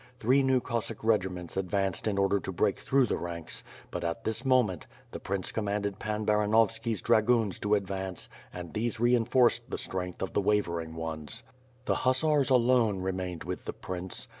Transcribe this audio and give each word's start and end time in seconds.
Three 0.19 0.41
new 0.41 0.59
Cossack 0.61 1.03
regiments 1.03 1.55
advanced 1.55 2.07
in 2.07 2.17
order 2.17 2.39
to 2.39 2.51
brea 2.51 2.71
through 2.71 3.05
the 3.05 3.19
ranks; 3.19 3.63
but, 3.91 4.03
at 4.03 4.23
this 4.23 4.43
moment, 4.43 4.87
the 5.11 5.19
prince 5.19 5.51
commanded 5.51 5.99
Pan 5.99 6.25
Baranovski^s 6.25 7.03
dragoons 7.03 7.59
to 7.59 7.75
advance 7.75 8.27
and 8.51 8.73
these 8.73 8.97
reinforcei" 8.97 9.69
the 9.69 9.77
strength 9.77 10.23
of 10.23 10.33
the 10.33 10.41
wavering 10.41 10.95
ones. 10.95 11.43
The 11.85 11.97
hussars, 12.01 12.49
alon, 12.49 13.01
remained 13.03 13.43
with 13.43 13.65
the 13.65 13.73
prince. 13.73 14.27